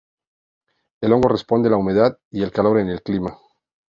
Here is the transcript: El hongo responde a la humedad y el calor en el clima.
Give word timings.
El 1.01 1.13
hongo 1.13 1.29
responde 1.29 1.67
a 1.67 1.71
la 1.73 1.77
humedad 1.77 2.17
y 2.31 2.41
el 2.41 2.51
calor 2.51 2.79
en 2.79 2.89
el 2.89 3.03
clima. 3.03 3.37